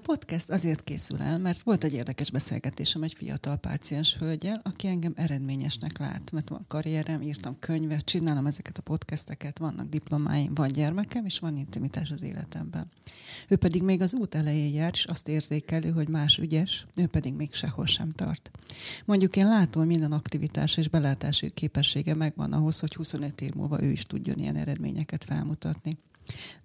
Podcast 0.00 0.50
azért 0.50 0.84
készül 0.84 1.22
el, 1.22 1.38
mert 1.38 1.62
volt 1.62 1.84
egy 1.84 1.92
érdekes 1.92 2.30
beszélgetésem 2.30 3.02
egy 3.02 3.14
fiatal 3.14 3.56
páciens 3.56 4.16
hölgyel, 4.16 4.60
aki 4.64 4.86
engem 4.86 5.12
eredményesnek 5.16 5.98
lát, 5.98 6.30
mert 6.32 6.48
van 6.48 6.64
karrierem, 6.68 7.22
írtam 7.22 7.58
könyvet, 7.58 8.04
csinálom 8.04 8.46
ezeket 8.46 8.78
a 8.78 8.82
podcasteket, 8.82 9.58
vannak 9.58 9.88
diplomáim, 9.88 10.54
van 10.54 10.68
gyermekem, 10.68 11.24
és 11.24 11.38
van 11.38 11.56
intimitás 11.56 12.10
az 12.10 12.22
életemben. 12.22 12.86
Ő 13.48 13.56
pedig 13.56 13.82
még 13.82 14.00
az 14.00 14.14
út 14.14 14.34
elején 14.34 14.74
jár, 14.74 14.90
és 14.92 15.04
azt 15.04 15.28
érzékelő, 15.28 15.90
hogy 15.90 16.08
más 16.08 16.38
ügyes, 16.38 16.86
ő 16.94 17.06
pedig 17.06 17.34
még 17.34 17.54
sehol 17.54 17.86
sem 17.86 18.12
tart. 18.12 18.50
Mondjuk 19.04 19.36
én 19.36 19.46
látom, 19.46 19.86
minden 19.86 20.12
aktivitás 20.12 20.76
és 20.76 20.88
belátási 20.88 21.50
képessége 21.50 22.14
megvan 22.14 22.52
ahhoz, 22.52 22.80
hogy 22.80 22.94
25 22.94 23.40
év 23.40 23.54
múlva 23.54 23.82
ő 23.82 23.90
is 23.90 24.02
tudjon 24.02 24.38
ilyen 24.38 24.56
eredményeket 24.56 25.24
felmutatni. 25.24 25.98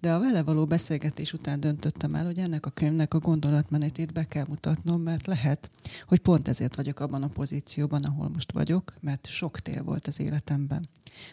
De 0.00 0.12
a 0.12 0.20
vele 0.20 0.42
való 0.42 0.64
beszélgetés 0.64 1.32
után 1.32 1.60
döntöttem 1.60 2.14
el, 2.14 2.24
hogy 2.24 2.38
ennek 2.38 2.66
a 2.66 2.70
könyvnek 2.70 3.14
a 3.14 3.18
gondolatmenetét 3.18 4.12
be 4.12 4.24
kell 4.24 4.44
mutatnom, 4.48 5.00
mert 5.00 5.26
lehet, 5.26 5.70
hogy 6.06 6.18
pont 6.18 6.48
ezért 6.48 6.76
vagyok 6.76 7.00
abban 7.00 7.22
a 7.22 7.28
pozícióban, 7.28 8.02
ahol 8.02 8.28
most 8.28 8.52
vagyok, 8.52 8.94
mert 9.00 9.26
sok 9.26 9.60
tél 9.60 9.82
volt 9.82 10.06
az 10.06 10.20
életemben. 10.20 10.88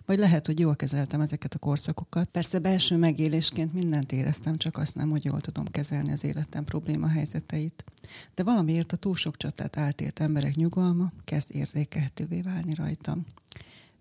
Vagy 0.05 0.17
lehet, 0.17 0.45
hogy 0.45 0.59
jól 0.59 0.75
kezeltem 0.75 1.21
ezeket 1.21 1.53
a 1.53 1.59
korszakokat. 1.59 2.29
Persze 2.29 2.59
belső 2.59 2.97
megélésként 2.97 3.73
mindent 3.73 4.11
éreztem, 4.11 4.55
csak 4.55 4.77
azt 4.77 4.95
nem, 4.95 5.09
hogy 5.09 5.25
jól 5.25 5.41
tudom 5.41 5.65
kezelni 5.65 6.11
az 6.11 6.23
életem 6.23 6.63
probléma 6.63 7.07
helyzeteit. 7.07 7.83
De 8.35 8.43
valamiért 8.43 8.91
a 8.91 8.97
túl 8.97 9.15
sok 9.15 9.37
csatát 9.37 9.77
átélt 9.77 10.19
emberek 10.19 10.55
nyugalma 10.55 11.11
kezd 11.23 11.55
érzékelhetővé 11.55 12.41
válni 12.41 12.73
rajtam. 12.73 13.25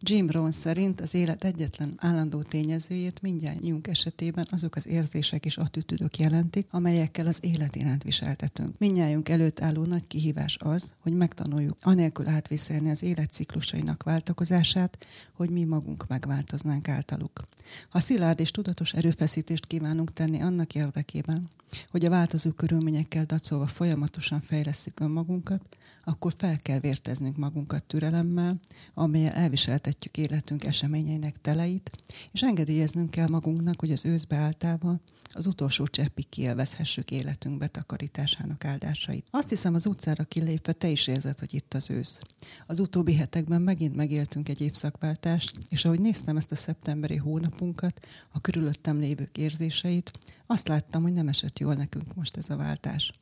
Jim 0.04 0.26
Brown 0.26 0.50
szerint 0.50 1.00
az 1.00 1.14
élet 1.14 1.44
egyetlen 1.44 1.94
állandó 1.96 2.42
tényezőjét 2.42 3.22
mindjárt 3.22 3.88
esetében 3.88 4.46
azok 4.50 4.76
az 4.76 4.86
érzések 4.86 5.44
és 5.44 5.56
attitűdök 5.56 6.18
jelentik, 6.18 6.66
amelyekkel 6.70 7.26
az 7.26 7.38
élet 7.40 7.76
iránt 7.76 8.02
viseltetünk. 8.02 8.78
Mindjárt 8.78 9.28
előtt 9.28 9.60
álló 9.60 9.84
nagy 9.84 10.06
kihívás 10.06 10.56
az, 10.60 10.92
hogy 11.00 11.12
megtanuljuk 11.12 11.76
anélkül 11.80 12.28
átviselni 12.28 12.90
az 12.90 13.02
élet 13.02 13.32
ciklusainak 13.32 14.02
váltakozását, 14.02 15.06
hogy 15.32 15.50
mi 15.50 15.64
magunk 15.64 16.06
megváltoznánk 16.08 16.88
általuk. 16.88 17.40
Ha 17.88 18.00
szilárd 18.00 18.40
és 18.40 18.50
tudatos 18.50 18.92
erőfeszítést 18.92 19.66
kívánunk 19.66 20.12
tenni 20.12 20.40
annak 20.40 20.74
érdekében, 20.74 21.48
hogy 21.88 22.04
a 22.04 22.10
változó 22.10 22.50
körülményekkel 22.50 23.24
dacolva 23.24 23.66
folyamatosan 23.66 24.40
fejleszünk 24.40 25.00
önmagunkat, 25.00 25.76
akkor 26.04 26.34
fel 26.36 26.56
kell 26.56 26.78
vérteznünk 26.78 27.36
magunkat 27.36 27.84
türelemmel, 27.84 28.60
amelyel 28.94 29.32
elviseltetjük 29.32 30.16
életünk 30.16 30.64
eseményeinek 30.64 31.36
teleit, 31.40 31.90
és 32.32 32.42
engedélyeznünk 32.42 33.10
kell 33.10 33.28
magunknak, 33.28 33.80
hogy 33.80 33.92
az 33.92 34.04
ősz 34.04 34.24
beáltával 34.24 35.00
az 35.34 35.46
utolsó 35.46 35.86
cseppig 35.86 36.28
kielvezhessük 36.28 37.10
életünk 37.10 37.58
betakarításának 37.58 38.64
áldásait. 38.64 39.26
Azt 39.30 39.48
hiszem, 39.48 39.74
az 39.74 39.86
utcára 39.86 40.24
kilépve 40.24 40.72
te 40.72 40.88
is 40.88 41.06
érzed, 41.06 41.38
hogy 41.38 41.54
itt 41.54 41.74
az 41.74 41.90
ősz. 41.90 42.20
Az 42.66 42.80
utóbbi 42.80 43.14
hetekben 43.14 43.62
megint 43.62 43.96
megéltünk 43.96 44.48
egy 44.48 44.60
évszakváltást, 44.60 45.58
és 45.68 45.84
ahogy 45.84 46.00
néztem 46.00 46.36
ezt 46.36 46.52
a 46.52 46.56
szeptemberi 46.56 47.16
hónapunkat, 47.16 48.00
a 48.30 48.40
körülöttem 48.40 48.98
lévők 48.98 49.38
érzéseit, 49.38 50.10
azt 50.46 50.68
láttam, 50.68 51.02
hogy 51.02 51.12
nem 51.12 51.28
esett 51.28 51.58
jól 51.58 51.74
nekünk 51.74 52.14
most 52.14 52.36
ez 52.36 52.50
a 52.50 52.56
váltás. 52.56 53.12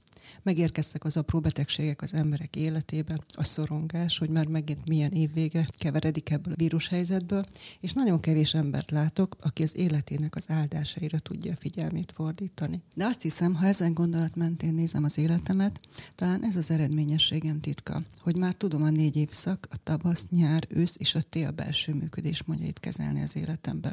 Megérkeztek 0.42 1.04
az 1.04 1.16
apró 1.16 1.40
betegségek 1.40 2.02
az 2.02 2.14
emberek 2.14 2.56
életébe, 2.56 3.18
a 3.28 3.44
szorongás, 3.44 4.18
hogy 4.18 4.28
már 4.28 4.46
megint 4.46 4.88
milyen 4.88 5.12
évvége 5.12 5.66
keveredik 5.78 6.30
ebből 6.30 6.52
a 6.52 6.56
vírushelyzetből, 6.56 7.42
és 7.80 7.92
nagyon 7.92 8.20
kevés 8.20 8.54
embert 8.54 8.90
látok, 8.90 9.36
aki 9.40 9.62
az 9.62 9.76
életének 9.76 10.36
az 10.36 10.44
áldásaira 10.48 11.18
tudja 11.18 11.52
a 11.52 11.56
figyelmét 11.56 12.12
fordítani. 12.12 12.80
De 12.94 13.04
azt 13.04 13.22
hiszem, 13.22 13.54
ha 13.54 13.66
ezen 13.66 13.94
gondolat 13.94 14.36
mentén 14.36 14.74
nézem 14.74 15.04
az 15.04 15.18
életemet, 15.18 15.80
talán 16.14 16.44
ez 16.44 16.56
az 16.56 16.70
eredményességem 16.70 17.60
titka, 17.60 18.02
hogy 18.20 18.36
már 18.36 18.54
tudom 18.54 18.82
a 18.82 18.90
négy 18.90 19.16
évszak, 19.16 19.68
a 19.70 19.76
tavasz, 19.82 20.26
nyár, 20.30 20.66
ősz 20.68 20.94
és 20.98 21.14
a 21.14 21.22
tél 21.22 21.50
belső 21.50 21.94
működés 21.94 22.42
módjait 22.42 22.80
kezelni 22.80 23.22
az 23.22 23.36
életembe. 23.36 23.92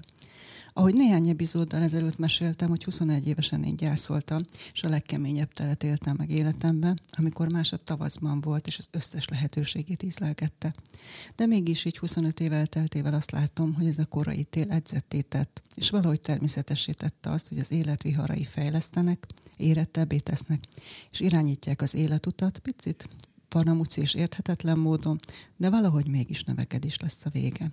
Ahogy 0.77 0.93
néhány 0.93 1.29
epizóddal 1.29 1.81
ezelőtt 1.81 2.17
meséltem, 2.17 2.69
hogy 2.69 2.83
21 2.83 3.27
évesen 3.27 3.63
én 3.63 3.75
gyászoltam, 3.75 4.39
és 4.73 4.83
a 4.83 4.89
legkeményebb 4.89 5.53
telet 5.53 5.83
éltem 5.83 6.15
meg 6.17 6.29
életemben, 6.29 6.99
amikor 7.09 7.51
más 7.51 7.73
a 7.73 7.77
tavaszban 7.77 8.41
volt, 8.41 8.67
és 8.67 8.77
az 8.77 8.87
összes 8.91 9.27
lehetőségét 9.27 10.03
ízlelgette. 10.03 10.73
De 11.35 11.45
mégis 11.45 11.85
így 11.85 11.97
25 11.97 12.39
év 12.39 12.53
elteltével 12.53 13.13
azt 13.13 13.31
látom, 13.31 13.73
hogy 13.73 13.87
ez 13.87 13.97
a 13.97 14.05
korai 14.05 14.43
tél 14.43 14.71
edzetté 14.71 15.21
tett, 15.21 15.61
és 15.75 15.89
valahogy 15.89 16.21
természetessé 16.21 16.91
tette 16.91 17.29
azt, 17.29 17.49
hogy 17.49 17.59
az 17.59 17.71
élet 17.71 18.03
viharai 18.03 18.43
fejlesztenek, 18.43 19.25
érettebbé 19.55 20.17
tesznek, 20.17 20.63
és 21.11 21.19
irányítják 21.19 21.81
az 21.81 21.95
életutat, 21.95 22.59
picit 22.59 23.07
paramúci 23.47 24.01
és 24.01 24.13
érthetetlen 24.13 24.77
módon, 24.77 25.17
de 25.55 25.69
valahogy 25.69 26.07
mégis 26.07 26.43
növekedés 26.43 26.99
lesz 26.99 27.25
a 27.25 27.29
vége. 27.29 27.71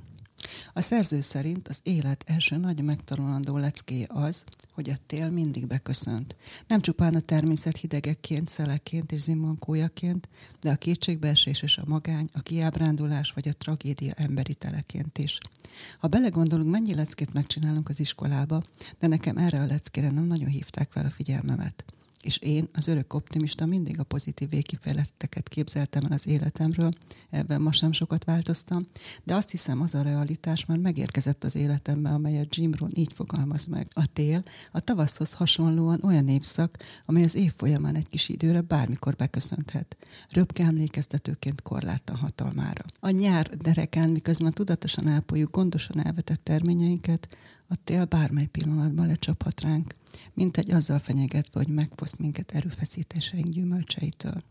A 0.72 0.80
szerző 0.80 1.20
szerint 1.20 1.68
az 1.68 1.80
élet 1.82 2.24
első 2.26 2.56
nagy 2.56 2.82
megtanulandó 2.82 3.56
lecké 3.56 4.06
az, 4.08 4.44
hogy 4.74 4.90
a 4.90 4.96
tél 5.06 5.30
mindig 5.30 5.66
beköszönt. 5.66 6.36
Nem 6.66 6.80
csupán 6.80 7.14
a 7.14 7.20
természet 7.20 7.76
hidegekként, 7.76 8.48
szeleként 8.48 9.12
és 9.12 9.20
zimankójaként, 9.20 10.28
de 10.60 10.70
a 10.70 10.76
kétségbeesés 10.76 11.62
és 11.62 11.78
a 11.78 11.84
magány, 11.86 12.28
a 12.32 12.40
kiábrándulás 12.40 13.32
vagy 13.32 13.48
a 13.48 13.52
tragédia 13.52 14.12
emberi 14.16 14.54
teleként 14.54 15.18
is. 15.18 15.38
Ha 15.98 16.08
belegondolunk, 16.08 16.70
mennyi 16.70 16.94
leckét 16.94 17.32
megcsinálunk 17.32 17.88
az 17.88 18.00
iskolába, 18.00 18.60
de 18.98 19.06
nekem 19.06 19.36
erre 19.36 19.60
a 19.60 19.66
leckére 19.66 20.10
nem 20.10 20.24
nagyon 20.24 20.48
hívták 20.48 20.92
fel 20.92 21.06
a 21.06 21.10
figyelmemet 21.10 21.84
és 22.24 22.38
én, 22.38 22.68
az 22.72 22.88
örök 22.88 23.14
optimista, 23.14 23.66
mindig 23.66 24.00
a 24.00 24.02
pozitív 24.02 24.48
végkifejleteket 24.48 25.48
képzeltem 25.48 26.02
el 26.04 26.12
az 26.12 26.26
életemről, 26.26 26.90
ebben 27.30 27.60
ma 27.60 27.72
sem 27.72 27.92
sokat 27.92 28.24
változtam, 28.24 28.78
de 29.24 29.34
azt 29.34 29.50
hiszem 29.50 29.80
az 29.80 29.94
a 29.94 30.02
realitás 30.02 30.66
már 30.66 30.78
megérkezett 30.78 31.44
az 31.44 31.56
életembe, 31.56 32.10
amelyet 32.10 32.56
Jim 32.56 32.74
Rohn 32.74 32.92
így 32.94 33.12
fogalmaz 33.12 33.66
meg. 33.66 33.86
A 33.90 34.06
tél 34.12 34.42
a 34.72 34.80
tavaszhoz 34.80 35.32
hasonlóan 35.32 36.00
olyan 36.02 36.28
évszak, 36.28 36.76
amely 37.06 37.22
az 37.22 37.34
év 37.34 37.52
folyamán 37.56 37.94
egy 37.94 38.08
kis 38.08 38.28
időre 38.28 38.60
bármikor 38.60 39.14
beköszönthet. 39.14 39.96
Röpke 40.30 40.64
emlékeztetőként 40.64 41.62
korlátlan 41.62 42.16
hatalmára. 42.16 42.84
A 43.00 43.10
nyár 43.10 43.56
derekán, 43.56 44.10
miközben 44.10 44.52
tudatosan 44.52 45.08
ápoljuk 45.08 45.50
gondosan 45.50 46.06
elvetett 46.06 46.44
terményeinket, 46.44 47.36
a 47.74 47.80
tél 47.84 48.04
bármely 48.04 48.46
pillanatban 48.46 49.06
lecsaphat 49.06 49.60
ránk, 49.60 49.94
mint 50.34 50.56
egy 50.56 50.70
azzal 50.70 50.98
fenyegetve, 50.98 51.60
hogy 51.60 51.68
megfoszt 51.68 52.18
minket 52.18 52.54
erőfeszítéseink 52.54 53.48
gyümölcseitől. 53.48 54.42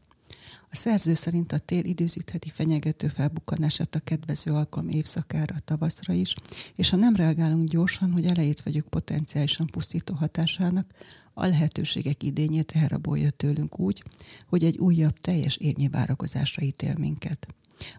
A 0.69 0.75
szerző 0.75 1.13
szerint 1.13 1.51
a 1.51 1.57
tél 1.57 1.83
időzítheti 1.85 2.49
fenyegető 2.53 3.07
felbukkanását 3.07 3.95
a 3.95 3.99
kedvező 3.99 4.51
alkalom 4.51 4.89
évszakára, 4.89 5.55
a 5.55 5.59
tavaszra 5.65 6.13
is, 6.13 6.35
és 6.75 6.89
ha 6.89 6.97
nem 6.97 7.15
reagálunk 7.15 7.69
gyorsan, 7.69 8.11
hogy 8.11 8.25
elejét 8.25 8.61
vagyunk 8.61 8.87
potenciálisan 8.87 9.65
pusztító 9.65 10.13
hatásának, 10.13 10.85
a 11.33 11.45
lehetőségek 11.45 12.23
idényét 12.23 12.71
elrabolja 12.75 13.29
tőlünk 13.29 13.79
úgy, 13.79 14.03
hogy 14.47 14.63
egy 14.63 14.77
újabb 14.77 15.19
teljes 15.19 15.57
érnyi 15.57 15.87
várakozásra 15.87 16.63
ítél 16.63 16.95
minket. 16.97 17.47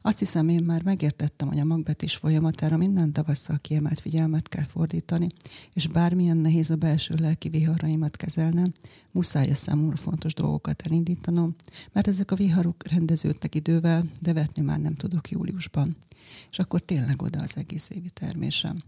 Azt 0.03 0.19
hiszem, 0.19 0.49
én 0.49 0.65
már 0.65 0.83
megértettem, 0.83 1.49
hogy 1.49 1.59
a 1.59 1.65
magvetés 1.65 2.17
folyamatára 2.17 2.77
minden 2.77 3.13
tavasszal 3.13 3.59
kiemelt 3.61 4.01
figyelmet 4.01 4.49
kell 4.49 4.65
fordítani, 4.65 5.27
és 5.73 5.87
bármilyen 5.87 6.37
nehéz 6.37 6.71
a 6.71 6.77
belső 6.77 7.15
lelki 7.19 7.49
viharaimat 7.49 8.17
kezelnem, 8.17 8.73
muszáj 9.11 9.51
a 9.51 9.55
számomra 9.55 9.97
fontos 9.97 10.35
dolgokat 10.35 10.83
elindítanom, 10.83 11.55
mert 11.93 12.09
ezek 12.09 12.31
a 12.31 12.37
viharok 12.37 12.89
rendeződnek 12.89 13.55
idővel, 13.55 14.05
de 14.21 14.33
vetni 14.33 14.63
már 14.63 14.81
nem 14.81 14.95
tudok 14.95 15.31
júliusban. 15.31 15.97
És 16.51 16.59
akkor 16.59 16.81
tényleg 16.81 17.23
oda 17.23 17.41
az 17.41 17.57
egész 17.57 17.91
évi 17.91 18.11
termésem. 18.11 18.83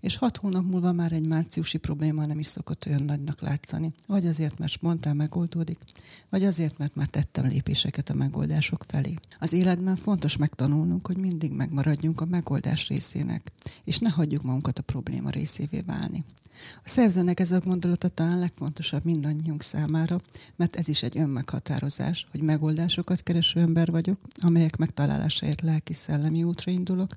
És 0.00 0.16
hat 0.16 0.36
hónap 0.36 0.64
múlva 0.64 0.92
már 0.92 1.12
egy 1.12 1.26
márciusi 1.26 1.78
probléma 1.78 2.26
nem 2.26 2.38
is 2.38 2.46
szokott 2.46 2.86
olyan 2.86 3.04
nagynak 3.04 3.40
látszani. 3.40 3.92
Vagy 4.06 4.26
azért, 4.26 4.58
mert 4.58 4.72
spontán 4.72 5.16
megoldódik, 5.16 5.78
vagy 6.28 6.44
azért, 6.44 6.78
mert 6.78 6.94
már 6.94 7.06
tettem 7.06 7.46
lépéseket 7.46 8.10
a 8.10 8.14
megoldások 8.14 8.84
felé. 8.88 9.14
Az 9.38 9.52
életben 9.52 9.96
fontos 9.96 10.36
megtanulnunk, 10.36 11.06
hogy 11.06 11.16
mindig 11.16 11.52
megmaradjunk 11.52 12.20
a 12.20 12.24
megoldás 12.24 12.88
részének, 12.88 13.52
és 13.84 13.98
ne 13.98 14.08
hagyjuk 14.08 14.42
magunkat 14.42 14.78
a 14.78 14.82
probléma 14.82 15.30
részévé 15.30 15.80
válni. 15.80 16.24
A 16.84 16.88
szerzőnek 16.88 17.40
ez 17.40 17.50
a 17.50 17.60
gondolata 17.60 18.08
talán 18.08 18.38
legfontosabb 18.38 19.04
mindannyiunk 19.04 19.62
számára, 19.62 20.20
mert 20.56 20.76
ez 20.76 20.88
is 20.88 21.02
egy 21.02 21.18
önmeghatározás, 21.18 22.26
hogy 22.30 22.40
megoldásokat 22.40 23.22
kereső 23.22 23.60
ember 23.60 23.90
vagyok, 23.90 24.18
amelyek 24.40 24.76
megtalálásáért 24.76 25.60
lelki-szellemi 25.60 26.42
útra 26.42 26.70
indulok, 26.70 27.10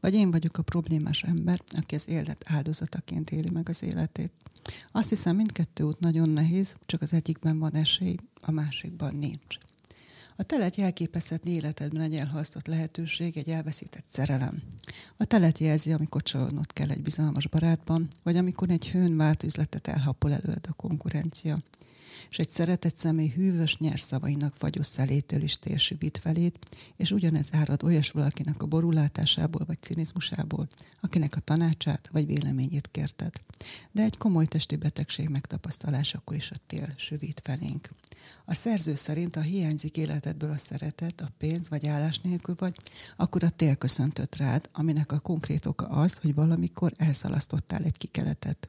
vagy 0.00 0.14
én 0.14 0.30
vagyok 0.30 0.58
a 0.58 0.62
problémás 0.62 1.22
ember, 1.22 1.60
aki 1.68 1.94
az 1.96 2.08
élet 2.08 2.44
áldozataként 2.46 3.30
éli 3.30 3.50
meg 3.50 3.68
az 3.68 3.82
életét. 3.82 4.32
Azt 4.92 5.08
hiszem, 5.08 5.36
mindkettő 5.36 5.84
út 5.84 5.98
nagyon 5.98 6.28
nehéz, 6.28 6.74
csak 6.86 7.02
az 7.02 7.12
egyikben 7.12 7.58
van 7.58 7.74
esély, 7.74 8.16
a 8.40 8.50
másikban 8.50 9.14
nincs. 9.14 9.58
A 10.36 10.42
telet 10.42 10.76
jelképezhetni 10.76 11.50
életedben 11.50 12.00
egy 12.02 12.14
elhasztott 12.14 12.66
lehetőség, 12.66 13.36
egy 13.36 13.48
elveszített 13.48 14.06
szerelem. 14.10 14.62
A 15.16 15.24
telet 15.24 15.58
jelzi, 15.58 15.92
amikor 15.92 16.22
csalódnod 16.22 16.72
kell 16.72 16.90
egy 16.90 17.02
bizalmas 17.02 17.48
barátban, 17.48 18.08
vagy 18.22 18.36
amikor 18.36 18.70
egy 18.70 18.88
hőn 18.88 19.16
várt 19.16 19.42
üzletet 19.42 19.86
elhapol 19.86 20.32
előd 20.32 20.66
a 20.68 20.72
konkurencia 20.72 21.58
és 22.30 22.38
egy 22.38 22.48
szeretett 22.48 22.96
személy 22.96 23.28
hűvös 23.28 23.76
nyers 23.78 24.00
szavainak 24.00 24.54
fagyos 24.58 24.86
szelétől 24.86 25.42
is 25.42 25.58
térsüvít 25.58 26.18
felét, 26.18 26.58
és 26.96 27.10
ugyanez 27.10 27.48
árad 27.52 27.82
olyas 27.82 28.10
valakinek 28.10 28.62
a 28.62 28.66
borulátásából 28.66 29.64
vagy 29.66 29.82
cinizmusából, 29.82 30.68
akinek 31.00 31.36
a 31.36 31.40
tanácsát 31.40 32.08
vagy 32.12 32.26
véleményét 32.26 32.88
kérted. 32.90 33.32
De 33.92 34.02
egy 34.02 34.16
komoly 34.16 34.46
testi 34.46 34.76
betegség 34.76 35.28
megtapasztalásakor 35.28 36.36
is 36.36 36.50
a 36.50 36.56
tél 36.66 36.92
süvít 36.96 37.40
felénk. 37.44 37.88
A 38.44 38.54
szerző 38.54 38.94
szerint, 38.94 39.34
ha 39.34 39.40
hiányzik 39.40 39.96
életedből 39.96 40.50
a 40.50 40.56
szeretet, 40.56 41.20
a 41.20 41.32
pénz 41.38 41.68
vagy 41.68 41.86
állás 41.86 42.18
nélkül 42.18 42.54
vagy, 42.58 42.76
akkor 43.16 43.44
a 43.44 43.50
tél 43.50 43.76
köszöntött 43.76 44.36
rád, 44.36 44.68
aminek 44.72 45.12
a 45.12 45.18
konkrét 45.18 45.66
oka 45.66 45.86
az, 45.86 46.16
hogy 46.16 46.34
valamikor 46.34 46.92
elszalasztottál 46.96 47.84
egy 47.84 47.96
kikeletet. 47.96 48.68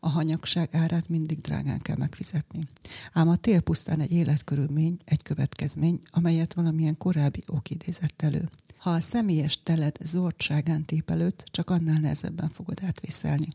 A 0.00 0.08
hanyagság 0.08 0.68
árát 0.72 1.08
mindig 1.08 1.40
drágán 1.40 1.78
kell 1.78 1.96
megfizetni. 1.96 2.66
Ám 3.12 3.28
a 3.28 3.36
tél 3.36 3.60
pusztán 3.60 4.00
egy 4.00 4.12
életkörülmény, 4.12 4.98
egy 5.04 5.22
következmény, 5.22 6.00
amelyet 6.10 6.54
valamilyen 6.54 6.96
korábbi 6.96 7.42
ok 7.46 7.70
idézett 7.70 8.22
elő. 8.22 8.48
Ha 8.78 8.90
a 8.90 9.00
személyes 9.00 9.60
teled 9.62 9.96
zordságán 10.00 10.84
tépelőt, 10.84 11.44
csak 11.50 11.70
annál 11.70 12.00
nehezebben 12.00 12.48
fogod 12.48 12.78
átvészelni. 12.86 13.48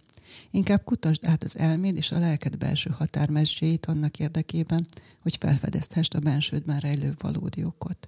Inkább 0.51 0.83
kutasd 0.83 1.25
át 1.25 1.43
az 1.43 1.57
elméd 1.57 1.95
és 1.95 2.11
a 2.11 2.19
lelked 2.19 2.57
belső 2.57 2.89
határmesdjéit 2.89 3.85
annak 3.85 4.19
érdekében, 4.19 4.87
hogy 5.19 5.37
felfedezthest 5.39 6.13
a 6.13 6.19
bensődben 6.19 6.79
rejlő 6.79 7.13
valódi 7.19 7.63
okot. 7.63 8.07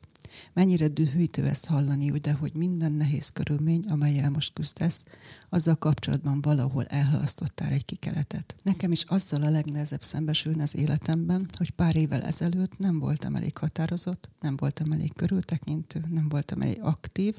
Mennyire 0.54 0.88
dühítő 0.88 1.46
ezt 1.46 1.66
hallani, 1.66 2.12
de 2.12 2.34
hogy 2.34 2.54
minden 2.54 2.92
nehéz 2.92 3.30
körülmény, 3.30 3.84
amelyel 3.88 4.30
most 4.30 4.54
küzdesz, 4.54 5.04
azzal 5.50 5.76
kapcsolatban 5.76 6.42
valahol 6.42 6.86
elhalasztottál 6.86 7.72
egy 7.72 7.86
kikeletet. 7.86 8.56
Nekem 8.64 8.92
is 8.92 9.04
azzal 9.04 9.42
a 9.42 9.50
legnehezebb 9.50 10.04
szembesülni 10.04 10.62
az 10.62 10.76
életemben, 10.76 11.46
hogy 11.58 11.70
pár 11.70 11.96
évvel 11.96 12.22
ezelőtt 12.22 12.78
nem 12.78 13.00
voltam 13.00 13.36
elég 13.36 13.58
határozott, 13.58 14.30
nem 14.40 14.56
voltam 14.56 14.92
elég 14.92 15.14
körültekintő, 15.14 16.06
nem 16.10 16.30
voltam 16.30 16.62
elég 16.62 16.82
aktív, 16.82 17.36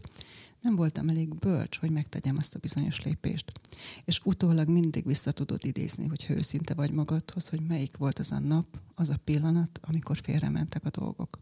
nem 0.66 0.76
voltam 0.76 1.08
elég 1.08 1.34
bölcs, 1.34 1.78
hogy 1.78 1.90
megtegyem 1.90 2.36
azt 2.38 2.54
a 2.54 2.58
bizonyos 2.58 3.02
lépést. 3.02 3.52
És 4.04 4.20
utólag 4.24 4.68
mindig 4.68 5.06
vissza 5.06 5.32
tudod 5.32 5.64
idézni, 5.64 6.06
hogy 6.06 6.26
őszinte 6.28 6.74
vagy 6.74 6.90
magadhoz, 6.90 7.48
hogy 7.48 7.60
melyik 7.60 7.96
volt 7.96 8.18
az 8.18 8.32
a 8.32 8.38
nap, 8.38 8.66
az 8.94 9.08
a 9.08 9.20
pillanat, 9.24 9.80
amikor 9.82 10.18
félrementek 10.22 10.84
a 10.84 10.90
dolgok. 10.90 11.38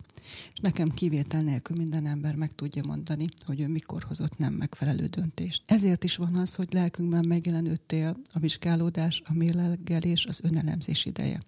És 0.53 0.61
nekem 0.61 0.89
kivétel 0.89 1.41
nélkül 1.41 1.77
minden 1.77 2.07
ember 2.07 2.35
meg 2.35 2.55
tudja 2.55 2.83
mondani, 2.87 3.27
hogy 3.47 3.61
ő 3.61 3.69
mikor 3.69 4.03
hozott 4.03 4.39
nem 4.39 4.53
megfelelő 4.53 5.07
döntést. 5.07 5.63
Ezért 5.67 6.05
is 6.05 6.17
van 6.17 6.37
az, 6.37 6.55
hogy 6.55 6.73
lelkünkben 6.73 7.25
megjelenő 7.29 7.77
tél, 7.77 8.17
a 8.33 8.39
vizsgálódás, 8.39 9.23
a 9.27 9.33
mérlegelés, 9.35 10.27
az 10.27 10.41
önelemzés 10.43 11.05
ideje 11.05 11.41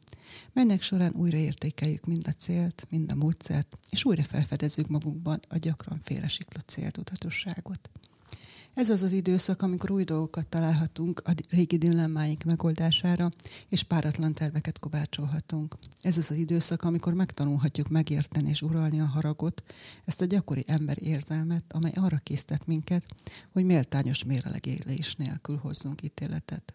melynek 0.53 0.83
során 0.83 1.13
újra 1.15 1.37
értékeljük 1.37 2.05
mind 2.05 2.27
a 2.27 2.33
célt, 2.33 2.87
mind 2.91 3.13
a 3.13 3.15
módszert, 3.15 3.79
és 3.91 4.05
újra 4.05 4.25
felfedezzük 4.25 4.89
magunkban 4.89 5.41
a 5.49 5.57
gyakran 5.57 6.01
félresiklott 6.05 6.69
céltudatosságot. 6.69 7.91
Ez 8.77 8.91
az 8.91 9.03
az 9.03 9.13
időszak, 9.13 9.63
amikor 9.63 9.91
új 9.91 10.05
dolgokat 10.05 10.47
találhatunk 10.47 11.23
a 11.25 11.35
régi 11.51 11.77
dilemmáink 11.77 12.45
megoldására, 12.45 13.31
és 13.69 13.83
páratlan 13.83 14.33
terveket 14.33 14.79
kovácsolhatunk. 14.79 15.77
Ez 16.03 16.17
az 16.17 16.31
az 16.31 16.37
időszak, 16.37 16.83
amikor 16.83 17.15
megtanulhatjuk 17.15 17.89
megérteni 17.89 18.49
és 18.49 18.63
uralni 18.63 19.01
a 19.01 19.05
haragot, 19.05 19.63
ezt 20.05 20.21
a 20.21 20.25
gyakori 20.25 20.65
ember 20.67 20.97
érzelmet, 21.03 21.65
amely 21.69 21.93
arra 21.95 22.21
késztet 22.23 22.67
minket, 22.67 23.07
hogy 23.53 23.65
méltányos 23.65 24.25
mérelegélés 24.25 25.15
nélkül 25.15 25.57
hozzunk 25.57 26.03
ítéletet. 26.03 26.73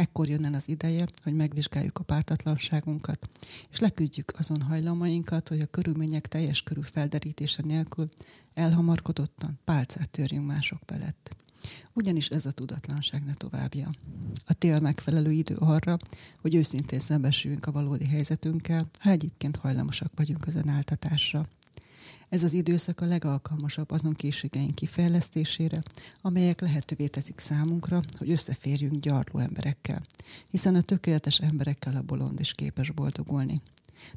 Ekkor 0.00 0.28
jön 0.28 0.44
el 0.44 0.54
az 0.54 0.68
ideje, 0.68 1.06
hogy 1.22 1.34
megvizsgáljuk 1.34 1.98
a 1.98 2.02
pártatlanságunkat, 2.02 3.28
és 3.70 3.78
leküldjük 3.78 4.32
azon 4.38 4.62
hajlamainkat, 4.62 5.48
hogy 5.48 5.60
a 5.60 5.66
körülmények 5.66 6.26
teljes 6.26 6.62
körű 6.62 6.80
felderítése 6.80 7.62
nélkül 7.62 8.08
elhamarkodottan 8.54 9.58
pálcát 9.64 10.10
törjünk 10.10 10.46
mások 10.46 10.80
felett. 10.86 11.36
Ugyanis 11.92 12.28
ez 12.28 12.46
a 12.46 12.52
tudatlanság 12.52 13.24
ne 13.24 13.34
továbbja. 13.34 13.88
A 14.46 14.52
tél 14.52 14.80
megfelelő 14.80 15.30
idő 15.30 15.54
arra, 15.54 15.96
hogy 16.40 16.54
őszintén 16.54 16.98
szembesüljünk 16.98 17.66
a 17.66 17.72
valódi 17.72 18.06
helyzetünkkel, 18.06 18.86
ha 18.98 19.10
egyébként 19.10 19.56
hajlamosak 19.56 20.12
vagyunk 20.16 20.46
az 20.46 20.58
áltatásra. 20.66 21.48
Ez 22.28 22.42
az 22.42 22.52
időszak 22.52 23.00
a 23.00 23.06
legalkalmasabb 23.06 23.90
azon 23.90 24.14
készségeink 24.14 24.74
kifejlesztésére, 24.74 25.80
amelyek 26.20 26.60
lehetővé 26.60 27.06
teszik 27.06 27.38
számunkra, 27.38 28.00
hogy 28.18 28.30
összeférjünk 28.30 29.00
gyarló 29.00 29.38
emberekkel, 29.38 30.02
hiszen 30.50 30.74
a 30.74 30.82
tökéletes 30.82 31.38
emberekkel 31.38 31.96
a 31.96 32.02
bolond 32.02 32.40
is 32.40 32.52
képes 32.52 32.90
boldogulni. 32.90 33.62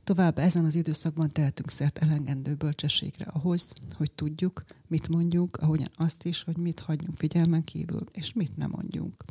Tovább 0.04 0.38
ezen 0.38 0.66
az 0.66 0.76
időszakban 0.76 1.30
tehetünk 1.32 1.70
szert 1.70 1.98
elengedő 1.98 2.54
bölcsességre 2.54 3.26
ahhoz, 3.26 3.74
hogy 3.94 4.12
tudjuk, 4.12 4.64
mit 4.88 5.08
mondjuk, 5.08 5.58
ahogyan 5.58 5.92
azt 5.96 6.26
is, 6.26 6.44
hogy 6.44 6.58
mit 6.58 6.80
hagyjunk 6.80 7.18
figyelmen 7.18 7.64
kívül, 7.64 8.04
és 8.12 8.34
mit 8.34 8.58
nem 8.58 8.70
mondjunk. 8.70 9.24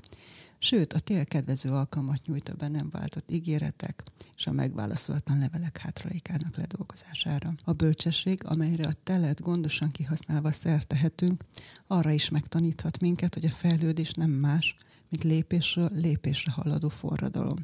Sőt, 0.64 0.92
a 0.92 0.98
tél 0.98 1.24
kedvező 1.24 1.70
alkalmat 1.70 2.26
nyújt 2.26 2.56
be 2.56 2.68
nem 2.68 2.88
váltott 2.90 3.30
ígéretek 3.30 4.02
és 4.36 4.46
a 4.46 4.52
megválaszolatlan 4.52 5.38
levelek 5.38 5.78
hátralékának 5.78 6.56
ledolgozására. 6.56 7.54
A 7.64 7.72
bölcsesség, 7.72 8.44
amelyre 8.44 8.88
a 8.88 8.94
telet 9.02 9.40
gondosan 9.40 9.88
kihasználva 9.88 10.52
szert 10.52 10.86
tehetünk, 10.86 11.44
arra 11.86 12.10
is 12.10 12.28
megtaníthat 12.28 13.00
minket, 13.00 13.34
hogy 13.34 13.44
a 13.44 13.50
fejlődés 13.50 14.12
nem 14.12 14.30
más, 14.30 14.76
mint 15.08 15.24
lépésről 15.24 15.90
lépésre 15.94 16.52
haladó 16.52 16.88
forradalom, 16.88 17.58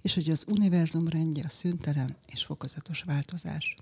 és 0.00 0.14
hogy 0.14 0.30
az 0.30 0.44
univerzum 0.48 1.08
rendje 1.08 1.42
a 1.46 1.48
szüntelen 1.48 2.16
és 2.26 2.44
fokozatos 2.44 3.02
változás. 3.02 3.74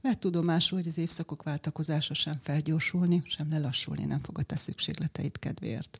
Vett 0.00 0.20
tudomásul, 0.20 0.78
hogy 0.78 0.88
az 0.88 0.98
évszakok 0.98 1.42
váltakozása 1.42 2.14
sem 2.14 2.38
felgyorsulni, 2.42 3.22
sem 3.24 3.50
lelassulni 3.50 4.04
nem 4.04 4.20
fog 4.22 4.38
a 4.38 4.42
te 4.42 4.56
szükségleteid 4.56 5.38
kedvéért. 5.38 5.98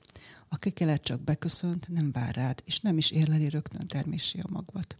Aki 0.48 0.70
kelet 0.70 1.02
csak 1.02 1.20
beköszönt, 1.20 1.88
nem 1.88 2.12
vár 2.12 2.34
rád, 2.34 2.62
és 2.64 2.80
nem 2.80 2.98
is 2.98 3.10
érleli 3.10 3.48
rögtön 3.48 3.86
termési 3.86 4.38
a 4.38 4.50
magvat. 4.50 4.96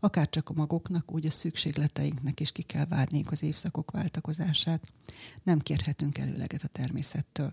Akár 0.00 0.28
csak 0.28 0.48
a 0.48 0.54
magoknak, 0.54 1.12
úgy 1.12 1.26
a 1.26 1.30
szükségleteinknek 1.30 2.40
is 2.40 2.52
ki 2.52 2.62
kell 2.62 2.86
várniuk 2.86 3.30
az 3.30 3.42
évszakok 3.42 3.90
váltakozását. 3.90 4.86
Nem 5.42 5.58
kérhetünk 5.58 6.18
előleget 6.18 6.62
a 6.62 6.68
természettől. 6.68 7.52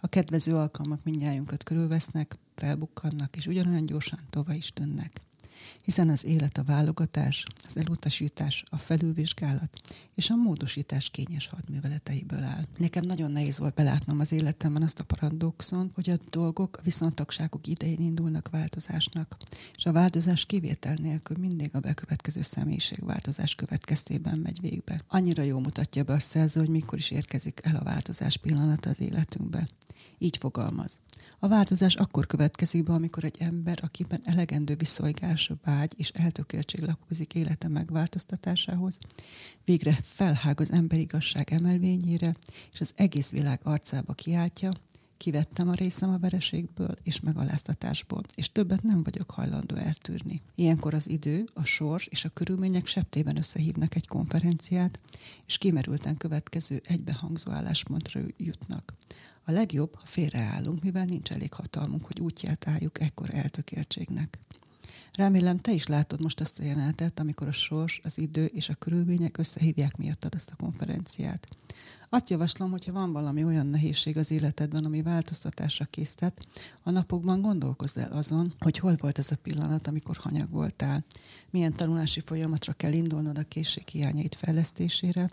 A 0.00 0.08
kedvező 0.08 0.56
alkalmak 0.56 1.04
mindnyájunkat 1.04 1.62
körülvesznek, 1.62 2.36
felbukkannak, 2.54 3.36
és 3.36 3.46
ugyanolyan 3.46 3.86
gyorsan 3.86 4.18
tovább 4.30 4.56
is 4.56 4.72
tűnnek 4.72 5.20
hiszen 5.84 6.08
az 6.08 6.24
élet 6.24 6.58
a 6.58 6.62
válogatás, 6.62 7.44
az 7.66 7.76
elutasítás, 7.76 8.64
a 8.70 8.76
felülvizsgálat 8.76 9.80
és 10.18 10.30
a 10.30 10.36
módosítás 10.36 11.10
kényes 11.10 11.46
hadműveleteiből 11.46 12.42
áll. 12.42 12.66
Nekem 12.76 13.04
nagyon 13.04 13.30
nehéz 13.30 13.58
volt 13.58 13.74
belátnom 13.74 14.20
az 14.20 14.32
életemben 14.32 14.82
azt 14.82 15.00
a 15.00 15.04
paradoxon, 15.04 15.90
hogy 15.94 16.10
a 16.10 16.16
dolgok 16.30 16.76
a 16.76 16.82
viszontagságok 16.82 17.66
idején 17.66 18.00
indulnak 18.00 18.48
változásnak, 18.50 19.36
és 19.76 19.86
a 19.86 19.92
változás 19.92 20.44
kivétel 20.46 20.94
nélkül 20.94 21.36
mindig 21.40 21.70
a 21.72 21.80
bekövetkező 21.80 22.42
személyiségváltozás 22.42 23.54
következtében 23.54 24.38
megy 24.38 24.60
végbe. 24.60 25.00
Annyira 25.08 25.42
jó 25.42 25.58
mutatja 25.58 26.02
be 26.02 26.12
a 26.12 26.18
szerző, 26.18 26.60
hogy 26.60 26.68
mikor 26.68 26.98
is 26.98 27.10
érkezik 27.10 27.60
el 27.62 27.76
a 27.76 27.84
változás 27.84 28.36
pillanata 28.36 28.90
az 28.90 29.00
életünkbe. 29.00 29.68
Így 30.18 30.36
fogalmaz. 30.36 30.96
A 31.40 31.48
változás 31.48 31.94
akkor 31.94 32.26
következik 32.26 32.82
be, 32.82 32.92
amikor 32.92 33.24
egy 33.24 33.36
ember, 33.38 33.78
akiben 33.82 34.20
elegendő 34.24 34.74
viszolygás, 34.74 35.50
vágy 35.64 35.94
és 35.96 36.08
eltökéltség 36.08 36.80
lakozik 36.80 37.34
élete 37.34 37.68
megváltoztatásához, 37.68 38.98
végre 39.64 39.98
felhág 40.02 40.60
az 40.60 40.72
emberigasság 40.72 41.52
emelvényére, 41.52 42.34
és 42.72 42.80
az 42.80 42.92
egész 42.96 43.30
világ 43.30 43.60
arcába 43.62 44.12
kiáltja, 44.12 44.70
Kivettem 45.18 45.68
a 45.68 45.72
részem 45.72 46.10
a 46.10 46.18
vereségből 46.18 46.94
és 47.02 47.20
megaláztatásból, 47.20 48.22
és 48.34 48.52
többet 48.52 48.82
nem 48.82 49.02
vagyok 49.02 49.30
hajlandó 49.30 49.74
eltűrni. 49.74 50.42
Ilyenkor 50.54 50.94
az 50.94 51.08
idő, 51.08 51.48
a 51.54 51.64
sors 51.64 52.06
és 52.06 52.24
a 52.24 52.28
körülmények 52.28 52.86
septében 52.86 53.36
összehívnak 53.36 53.94
egy 53.94 54.06
konferenciát, 54.06 54.98
és 55.46 55.58
kimerülten 55.58 56.16
következő 56.16 56.80
egybehangzó 56.84 57.50
álláspontra 57.50 58.20
jutnak. 58.36 58.94
A 59.44 59.50
legjobb, 59.50 59.94
ha 59.94 60.06
félreállunk, 60.06 60.82
mivel 60.82 61.04
nincs 61.04 61.30
elég 61.30 61.52
hatalmunk, 61.52 62.06
hogy 62.06 62.20
útját 62.20 62.68
álljuk 62.68 63.00
ekkor 63.00 63.34
eltökéltségnek. 63.34 64.38
Remélem, 65.12 65.58
te 65.58 65.72
is 65.72 65.86
látod 65.86 66.22
most 66.22 66.40
azt 66.40 66.58
a 66.58 66.64
jelenetet, 66.64 67.20
amikor 67.20 67.46
a 67.46 67.52
sors, 67.52 68.00
az 68.04 68.18
idő 68.18 68.44
és 68.44 68.68
a 68.68 68.74
körülmények 68.74 69.38
összehívják 69.38 69.96
miattad 69.96 70.34
ezt 70.34 70.50
a 70.50 70.56
konferenciát. 70.56 71.48
Azt 72.10 72.30
javaslom, 72.30 72.70
hogyha 72.70 72.92
van 72.92 73.12
valami 73.12 73.44
olyan 73.44 73.66
nehézség 73.66 74.16
az 74.16 74.30
életedben, 74.30 74.84
ami 74.84 75.02
változtatásra 75.02 75.84
késztet, 75.84 76.46
a 76.82 76.90
napokban 76.90 77.40
gondolkozz 77.42 77.96
el 77.96 78.12
azon, 78.12 78.52
hogy 78.58 78.78
hol 78.78 78.96
volt 79.00 79.18
ez 79.18 79.30
a 79.30 79.36
pillanat, 79.42 79.86
amikor 79.86 80.16
hanyag 80.16 80.50
voltál, 80.50 81.04
milyen 81.50 81.72
tanulási 81.72 82.20
folyamatra 82.20 82.72
kell 82.72 82.92
indulnod 82.92 83.38
a 83.38 83.48
készség 83.48 83.88
hiányait 83.88 84.34
fejlesztésére, 84.34 85.28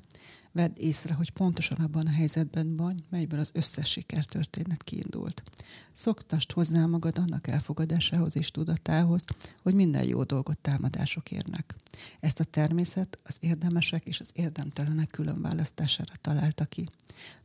Vedd 0.55 0.71
észre, 0.77 1.13
hogy 1.13 1.29
pontosan 1.29 1.77
abban 1.77 2.07
a 2.07 2.11
helyzetben 2.11 2.75
vagy, 2.75 3.03
melyből 3.09 3.39
az 3.39 3.51
összes 3.53 3.89
sikertörténet 3.89 4.83
kiindult. 4.83 5.43
Szoktast 5.91 6.51
hozzá 6.51 6.85
magad 6.85 7.17
annak 7.17 7.47
elfogadásához 7.47 8.37
és 8.37 8.51
tudatához, 8.51 9.25
hogy 9.61 9.73
minden 9.73 10.03
jó 10.03 10.23
dolgot 10.23 10.57
támadások 10.57 11.31
érnek. 11.31 11.75
Ezt 12.19 12.39
a 12.39 12.43
természet 12.43 13.17
az 13.23 13.37
érdemesek 13.39 14.05
és 14.05 14.19
az 14.19 14.29
érdemtelenek 14.33 15.09
külön 15.09 15.41
választására 15.41 16.13
találta 16.21 16.65
ki. 16.65 16.83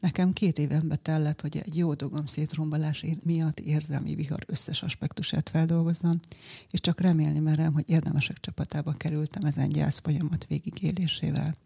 Nekem 0.01 0.33
két 0.33 0.59
éven 0.59 0.99
tellett, 1.03 1.41
hogy 1.41 1.57
egy 1.57 1.77
jó 1.77 1.95
dolgom 1.95 2.27
szétrombolás 2.27 3.05
miatt 3.25 3.61
érzelmi 3.61 4.15
vihar 4.15 4.45
összes 4.47 4.83
aspektusát 4.83 5.49
feldolgozzam, 5.49 6.21
és 6.71 6.81
csak 6.81 7.01
remélni 7.01 7.39
merem, 7.39 7.73
hogy 7.73 7.85
érdemesek 7.87 8.41
csapatába 8.41 8.93
kerültem 8.93 9.43
ezen 9.45 9.69
gyász 9.69 9.99
folyamat 9.99 10.47
végigélésével. 10.47 11.57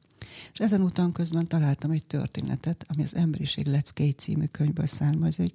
És 0.53 0.59
ezen 0.59 0.81
utam 0.81 1.13
közben 1.13 1.47
találtam 1.47 1.91
egy 1.91 2.07
történetet, 2.07 2.85
ami 2.89 3.03
az 3.03 3.15
Emberiség 3.15 3.67
leckei 3.67 4.13
című 4.13 4.47
könyvből 4.47 4.87
származik, 4.87 5.55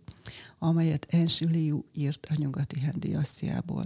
amelyet 0.59 1.07
Ensi 1.09 1.45
Liu 1.45 1.81
írt 1.93 2.27
a 2.29 2.33
nyugati 2.37 2.79
hendiassziából. 2.79 3.83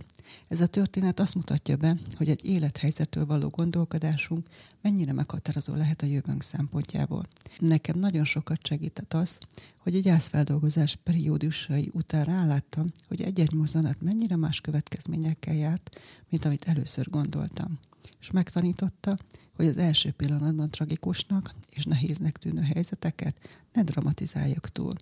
Ez 0.47 0.61
a 0.61 0.67
történet 0.67 1.19
azt 1.19 1.35
mutatja 1.35 1.75
be, 1.75 1.97
hogy 2.17 2.29
egy 2.29 2.45
élethelyzetről 2.45 3.25
való 3.25 3.47
gondolkodásunk 3.47 4.47
mennyire 4.81 5.13
meghatározó 5.13 5.75
lehet 5.75 6.01
a 6.01 6.05
jövőnk 6.05 6.41
szempontjából. 6.41 7.27
Nekem 7.59 7.99
nagyon 7.99 8.23
sokat 8.23 8.65
segített 8.65 9.13
az, 9.13 9.37
hogy 9.83 9.95
egy 9.95 10.03
gyászfeldolgozás 10.03 10.95
periódusai 11.03 11.89
után 11.93 12.23
ráláttam, 12.23 12.85
hogy 13.07 13.21
egy-egy 13.21 13.53
mozzanat 13.53 14.01
mennyire 14.01 14.35
más 14.35 14.61
következményekkel 14.61 15.53
járt, 15.53 15.99
mint 16.29 16.45
amit 16.45 16.67
először 16.67 17.09
gondoltam. 17.09 17.79
És 18.19 18.31
megtanította, 18.31 19.17
hogy 19.55 19.65
az 19.65 19.77
első 19.77 20.11
pillanatban 20.11 20.69
tragikusnak 20.69 21.53
és 21.69 21.83
nehéznek 21.83 22.37
tűnő 22.37 22.61
helyzeteket 22.61 23.35
ne 23.73 23.83
dramatizáljak 23.83 24.69
túl, 24.69 24.93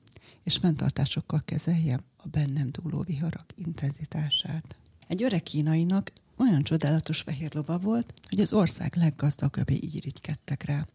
és 0.43 0.57
fenntartásokkal 0.57 1.41
kezeljem 1.45 2.03
a 2.17 2.27
bennem 2.27 2.69
dúló 2.71 3.01
viharak 3.01 3.45
intenzitását. 3.55 4.75
Egy 5.07 5.23
öreg 5.23 5.43
kínainak 5.43 6.11
olyan 6.38 6.61
csodálatos 6.61 7.21
fehér 7.21 7.53
lova 7.53 7.77
volt, 7.77 8.13
hogy 8.29 8.39
az 8.39 8.53
ország 8.53 8.95
leggazdagabbé 8.95 9.73
így 9.73 9.95
irigykedtek 9.95 10.63
rá. 10.63 10.85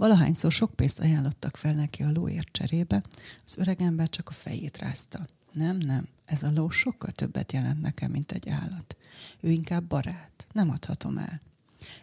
Valahányszor 0.00 0.52
sok 0.52 0.74
pénzt 0.74 1.00
ajánlottak 1.00 1.56
fel 1.56 1.72
neki 1.72 2.02
a 2.02 2.10
lóért 2.10 2.48
cserébe, 2.52 3.02
az 3.46 3.58
öregember 3.58 4.08
csak 4.08 4.28
a 4.28 4.32
fejét 4.32 4.78
rázta. 4.78 5.26
Nem, 5.52 5.76
nem, 5.76 6.08
ez 6.24 6.42
a 6.42 6.50
ló 6.54 6.70
sokkal 6.70 7.10
többet 7.10 7.52
jelent 7.52 7.80
nekem, 7.80 8.10
mint 8.10 8.32
egy 8.32 8.48
állat. 8.48 8.96
Ő 9.40 9.50
inkább 9.50 9.84
barát, 9.84 10.46
nem 10.52 10.70
adhatom 10.70 11.18
el. 11.18 11.40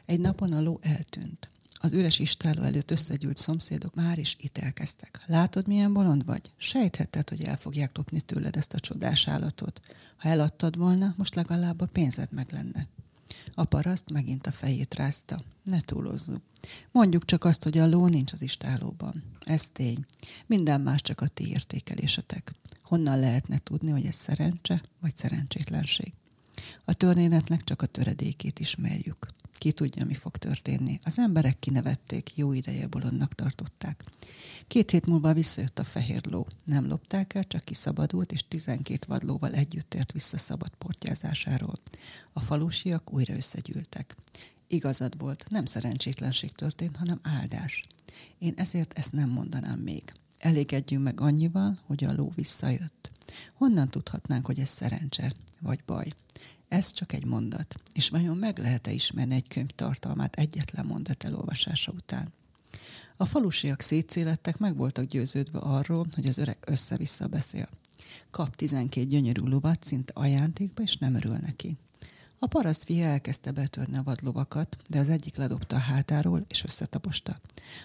Egy 0.06 0.20
napon 0.20 0.54
a 0.54 0.62
ló 0.62 0.80
eltűnt. 0.82 1.50
Az 1.74 1.94
üres 1.94 2.20
istáló 2.20 2.62
előtt 2.62 2.92
összegyűlt 2.92 3.38
szomszédok 3.38 3.96
már 3.96 4.18
is 4.18 4.36
ítélkeztek. 4.40 5.22
Látod, 5.26 5.68
milyen 5.68 5.94
bolond 5.94 6.26
vagy? 6.26 6.52
Sejthetted, 6.58 7.30
hogy 7.30 7.44
el 7.44 7.58
fogják 7.58 7.98
lopni 7.98 8.22
tőled 8.22 8.56
ezt 8.56 8.74
a 8.74 8.80
csodás 8.80 9.28
állatot. 9.28 9.82
Ha 10.18 10.30
eladtad 10.30 10.78
volna, 10.78 11.14
most 11.18 11.36
legalább 11.36 11.82
a 11.82 11.86
pénzed 11.86 12.32
meg 12.32 12.52
lenne. 12.52 12.88
A 13.54 13.64
paraszt 13.64 14.12
megint 14.12 14.48
a 14.48 14.52
fejét 14.52 14.96
rázta. 14.96 15.42
Ne 15.64 15.82
túlozzuk. 15.82 16.42
Mondjuk 16.92 17.26
csak 17.26 17.44
azt, 17.44 17.64
hogy 17.64 17.78
a 17.78 17.88
ló 17.88 18.08
nincs 18.08 18.34
az 18.34 18.42
istálóban. 18.42 19.24
Ez 19.46 19.70
tény. 19.70 20.06
Minden 20.46 20.82
más 20.82 21.02
csak 21.02 21.22
a 21.22 21.28
ti 21.28 21.50
értékelésetek. 21.50 22.52
Honnan 22.82 23.20
lehetne 23.20 23.58
tudni, 23.58 23.92
hogy 23.92 24.06
ez 24.06 24.16
szerencse 24.16 24.82
vagy 25.00 25.16
szerencsétlenség? 25.16 26.14
A 26.86 26.94
történetnek 26.94 27.64
csak 27.64 27.82
a 27.82 27.86
töredékét 27.86 28.60
ismerjük. 28.60 29.28
Ki 29.58 29.72
tudja, 29.72 30.06
mi 30.06 30.14
fog 30.14 30.38
történni. 30.38 31.00
Az 31.04 31.20
emberek 31.20 31.60
kinevették, 31.60 32.32
jó 32.36 32.54
ideje 32.54 32.88
bolondnak 32.88 33.34
tartották. 33.34 34.04
Két 34.68 34.92
hét 34.92 35.06
múlva 35.06 35.34
visszajött 35.34 35.80
a 35.80 35.84
fehér 35.84 36.26
ló. 36.26 36.48
Nem 36.64 36.88
lopták 36.88 37.34
el, 37.34 37.44
csak 37.44 37.64
kiszabadult, 37.64 38.32
és 38.32 38.48
tizenkét 38.48 39.06
vadlóval 39.06 39.54
együtt 39.54 39.94
ért 39.94 40.12
vissza 40.12 40.38
szabad 40.38 40.70
portyázásáról. 40.78 41.74
A 42.34 42.40
falusiak 42.40 43.14
újra 43.14 43.36
összegyűltek. 43.36 44.16
Igazad 44.68 45.20
volt, 45.20 45.46
nem 45.50 45.66
szerencsétlenség 45.66 46.52
történt, 46.52 46.96
hanem 46.96 47.20
áldás. 47.24 47.84
Én 48.38 48.54
ezért 48.56 48.98
ezt 48.98 49.12
nem 49.12 49.30
mondanám 49.30 49.80
még. 49.80 50.12
Elégedjünk 50.38 51.04
meg 51.04 51.22
annyival, 51.22 51.80
hogy 51.86 52.04
a 52.04 52.14
ló 52.14 52.32
visszajött. 52.36 53.12
Honnan 53.54 53.90
tudhatnánk, 53.90 54.46
hogy 54.46 54.60
ez 54.60 54.70
szerencse 54.70 55.32
vagy 55.60 55.80
baj? 55.86 56.08
Ez 56.68 56.92
csak 56.92 57.14
egy 57.14 57.26
mondat. 57.26 57.80
És 57.94 58.10
vajon 58.10 58.38
meg 58.38 58.58
lehet-e 58.58 58.92
ismerni 58.92 59.36
egy 59.36 59.48
könyv 59.48 59.70
tartalmát 59.70 60.36
egyetlen 60.36 60.86
mondat 60.86 61.24
elolvasása 61.24 61.92
után? 61.92 62.34
A 63.18 63.26
falusiak 63.26 63.82
szétszélettek 63.82 64.58
meg 64.58 64.76
voltak 64.76 65.06
győződve 65.06 65.60
arról, 65.60 66.08
hogy 66.16 66.26
az 66.26 66.38
öreg 66.38 66.58
össze-vissza 66.66 67.28
beszél. 67.28 67.70
Kap 68.30 68.56
12 68.56 69.08
gyönyörű 69.08 69.42
lovat 69.42 69.84
szinte 69.84 70.14
ajándékba, 70.16 70.82
és 70.82 70.98
nem 70.98 71.16
örül 71.16 71.38
neki. 71.38 71.78
A 72.40 72.48
paraszt 72.48 72.84
fia 72.84 73.06
elkezdte 73.06 73.52
betörni 73.52 73.98
a 73.98 74.04
vadlovakat, 74.04 74.78
de 74.90 75.00
az 75.00 75.10
egyik 75.10 75.36
ledobta 75.36 75.76
a 75.76 75.80
hátáról, 75.80 76.46
és 76.48 76.64
összetaposta. 76.64 77.40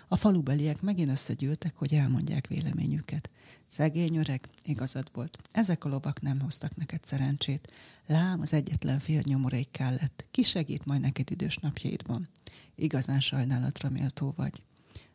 A 0.08 0.16
falubeliek 0.16 0.80
megint 0.80 1.10
összegyűltek, 1.10 1.76
hogy 1.76 1.94
elmondják 1.94 2.46
véleményüket. 2.46 3.30
Szegény 3.66 4.16
öreg, 4.16 4.48
igazad 4.62 5.10
volt. 5.12 5.38
Ezek 5.52 5.84
a 5.84 5.88
lovak 5.88 6.20
nem 6.20 6.40
hoztak 6.40 6.76
neked 6.76 7.04
szerencsét. 7.04 7.72
Lám, 8.06 8.40
az 8.40 8.52
egyetlen 8.52 8.98
fél 8.98 9.22
nyomorékká 9.24 9.90
lett. 9.90 10.26
Ki 10.30 10.42
segít 10.42 10.84
majd 10.84 11.00
neked 11.00 11.30
idős 11.30 11.56
napjaidban? 11.56 12.28
Igazán 12.74 13.20
sajnálatra 13.20 13.90
méltó 13.90 14.32
vagy. 14.36 14.62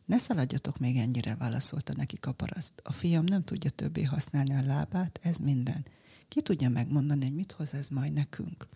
Ne 0.04 0.18
szaladjatok 0.18 0.78
még 0.78 0.96
ennyire, 0.96 1.34
válaszolta 1.34 1.92
neki 1.96 2.16
a 2.20 2.32
paraszt. 2.32 2.80
A 2.82 2.92
fiam 2.92 3.24
nem 3.24 3.44
tudja 3.44 3.70
többé 3.70 4.02
használni 4.02 4.54
a 4.54 4.62
lábát, 4.66 5.18
ez 5.22 5.36
minden. 5.36 5.86
Ki 6.28 6.42
tudja 6.42 6.68
megmondani, 6.68 7.24
hogy 7.24 7.34
mit 7.34 7.52
hoz 7.52 7.74
ez 7.74 7.88
majd 7.88 8.12
nekünk? 8.12 8.68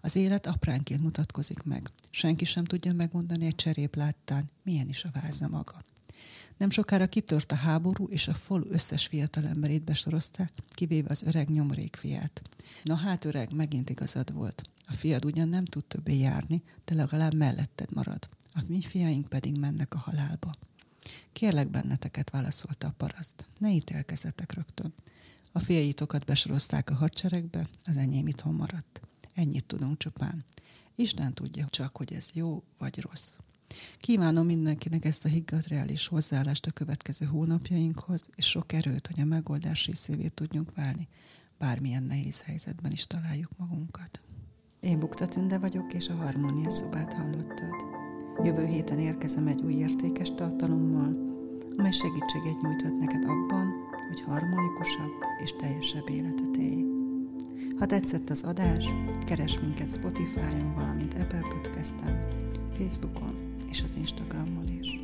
Az 0.00 0.16
élet 0.16 0.46
apránként 0.46 1.02
mutatkozik 1.02 1.62
meg. 1.62 1.90
Senki 2.10 2.44
sem 2.44 2.64
tudja 2.64 2.92
megmondani 2.92 3.46
egy 3.46 3.54
cserép 3.54 3.96
láttán, 3.96 4.50
milyen 4.62 4.88
is 4.88 5.04
a 5.04 5.10
váza 5.12 5.48
maga. 5.48 5.84
Nem 6.56 6.70
sokára 6.70 7.06
kitört 7.06 7.52
a 7.52 7.54
háború, 7.54 8.06
és 8.08 8.28
a 8.28 8.34
falu 8.34 8.64
összes 8.68 9.06
fiatalemberét 9.06 9.82
besorozták, 9.82 10.50
kivéve 10.68 11.08
az 11.10 11.22
öreg 11.22 11.50
nyomorék 11.50 11.96
fiát. 11.96 12.42
Na 12.82 12.94
hát 12.94 13.24
öreg, 13.24 13.52
megint 13.52 13.90
igazad 13.90 14.32
volt. 14.32 14.62
A 14.86 14.92
fiad 14.92 15.24
ugyan 15.24 15.48
nem 15.48 15.64
tud 15.64 15.84
többé 15.84 16.18
járni, 16.18 16.62
de 16.84 16.94
legalább 16.94 17.34
melletted 17.34 17.92
marad. 17.92 18.28
A 18.54 18.60
mi 18.68 18.80
fiaink 18.80 19.28
pedig 19.28 19.58
mennek 19.58 19.94
a 19.94 19.98
halálba. 19.98 20.54
Kérlek 21.32 21.70
benneteket, 21.70 22.30
válaszolta 22.30 22.86
a 22.86 22.94
paraszt. 22.96 23.48
Ne 23.58 23.70
ítélkezetek 23.70 24.54
rögtön. 24.54 24.94
A 25.52 25.58
fiaitokat 25.58 26.24
besorozták 26.24 26.90
a 26.90 26.94
hadseregbe, 26.94 27.68
az 27.84 27.96
enyém 27.96 28.26
itthon 28.26 28.54
maradt. 28.54 29.00
Ennyit 29.34 29.66
tudunk 29.66 29.98
csupán. 29.98 30.44
Isten 30.94 31.34
tudja 31.34 31.66
csak, 31.70 31.96
hogy 31.96 32.12
ez 32.12 32.28
jó 32.32 32.62
vagy 32.78 33.00
rossz. 33.00 33.36
Kívánom 33.98 34.46
mindenkinek 34.46 35.04
ezt 35.04 35.24
a 35.24 35.28
higgadt 35.28 35.66
reális 35.66 36.06
hozzáállást 36.06 36.66
a 36.66 36.70
következő 36.70 37.26
hónapjainkhoz, 37.26 38.28
és 38.34 38.46
sok 38.46 38.72
erőt, 38.72 39.06
hogy 39.06 39.20
a 39.20 39.24
megoldás 39.24 39.86
részévé 39.86 40.26
tudjunk 40.26 40.74
válni, 40.74 41.08
bármilyen 41.58 42.02
nehéz 42.02 42.40
helyzetben 42.40 42.92
is 42.92 43.06
találjuk 43.06 43.50
magunkat. 43.56 44.20
Én 44.80 44.98
Bukta 44.98 45.26
Tünde 45.26 45.58
vagyok, 45.58 45.92
és 45.92 46.08
a 46.08 46.14
Harmónia 46.14 46.70
szobát 46.70 47.12
hallottad. 47.12 47.74
Jövő 48.44 48.66
héten 48.66 48.98
érkezem 48.98 49.46
egy 49.46 49.60
új 49.60 49.74
értékes 49.74 50.30
tartalommal, 50.30 51.16
amely 51.76 51.92
segítséget 51.92 52.60
nyújthat 52.60 52.98
neked 52.98 53.24
abban, 53.24 53.89
hogy 54.10 54.20
harmonikusabb 54.20 55.12
és 55.42 55.52
teljesebb 55.56 56.08
életet 56.08 56.56
élj. 56.56 56.84
Ha 57.78 57.86
tetszett 57.86 58.30
az 58.30 58.42
adás, 58.42 58.84
keres 59.26 59.60
minket 59.60 59.92
Spotify-on, 59.92 60.74
valamint 60.74 61.14
Apple 61.14 61.46
Podcast-en, 61.48 62.26
Facebookon 62.78 63.34
és 63.68 63.82
az 63.82 63.96
Instagramon 63.96 64.78
is. 64.80 65.00